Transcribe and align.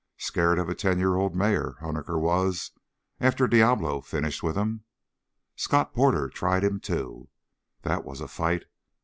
Scared 0.17 0.57
of 0.57 0.67
a 0.67 0.73
ten 0.73 0.97
year 0.97 1.13
old 1.15 1.35
mare, 1.35 1.75
Huniker 1.79 2.17
was, 2.19 2.71
after 3.19 3.47
Diablo 3.47 4.01
finished 4.01 4.41
with 4.41 4.55
him. 4.55 4.83
Scott 5.55 5.93
Porter 5.93 6.27
tried 6.27 6.63
him, 6.63 6.79
too. 6.79 7.27
That 7.83 8.03
was 8.03 8.19
a 8.19 8.27
fight! 8.27 8.65